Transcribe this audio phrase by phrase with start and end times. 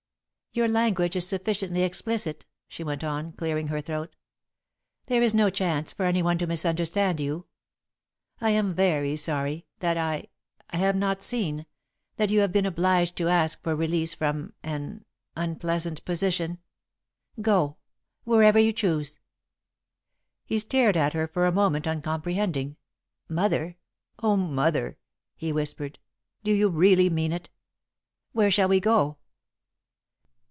[0.53, 4.17] "Your language is sufficiently explicit," she went on, clearing her throat.
[5.05, 7.45] "There is no chance for anyone to misunderstand you.
[8.41, 10.27] I am very sorry that I
[10.69, 11.65] I have not seen,
[12.17, 15.05] that you have been obliged to ask for release from an
[15.37, 16.57] unpleasant position.
[17.39, 17.77] Go
[18.25, 19.21] whenever you choose."
[20.43, 22.75] He stared at her for a moment, uncomprehending.
[23.29, 23.77] "Mother!
[24.21, 24.97] Oh, Mother!"
[25.37, 25.97] he whispered.
[26.43, 27.49] "Do you really mean it?
[28.33, 29.15] Where shall we go?"